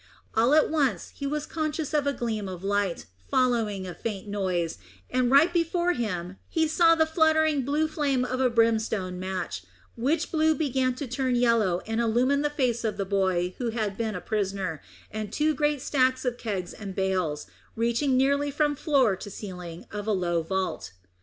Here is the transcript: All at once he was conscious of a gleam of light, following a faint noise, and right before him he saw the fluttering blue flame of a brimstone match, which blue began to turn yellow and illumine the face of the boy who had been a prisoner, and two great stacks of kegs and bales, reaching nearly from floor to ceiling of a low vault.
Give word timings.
All 0.33 0.55
at 0.55 0.67
once 0.67 1.11
he 1.13 1.27
was 1.27 1.45
conscious 1.45 1.93
of 1.93 2.07
a 2.07 2.11
gleam 2.13 2.49
of 2.49 2.63
light, 2.63 3.05
following 3.29 3.85
a 3.87 3.93
faint 3.93 4.27
noise, 4.27 4.79
and 5.11 5.29
right 5.29 5.53
before 5.53 5.93
him 5.93 6.37
he 6.49 6.67
saw 6.67 6.95
the 6.95 7.05
fluttering 7.05 7.61
blue 7.63 7.87
flame 7.87 8.25
of 8.25 8.41
a 8.41 8.49
brimstone 8.49 9.19
match, 9.19 9.63
which 9.95 10.31
blue 10.31 10.55
began 10.55 10.95
to 10.95 11.05
turn 11.05 11.35
yellow 11.35 11.81
and 11.85 12.01
illumine 12.01 12.41
the 12.41 12.49
face 12.49 12.83
of 12.83 12.97
the 12.97 13.05
boy 13.05 13.53
who 13.59 13.69
had 13.69 13.95
been 13.95 14.15
a 14.15 14.21
prisoner, 14.21 14.81
and 15.11 15.31
two 15.31 15.53
great 15.53 15.83
stacks 15.83 16.25
of 16.25 16.35
kegs 16.35 16.73
and 16.73 16.95
bales, 16.95 17.45
reaching 17.75 18.17
nearly 18.17 18.49
from 18.49 18.75
floor 18.75 19.15
to 19.15 19.29
ceiling 19.29 19.85
of 19.91 20.07
a 20.07 20.11
low 20.13 20.41
vault. 20.41 20.93